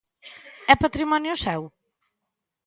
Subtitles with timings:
[0.71, 1.61] É patrimonio seu?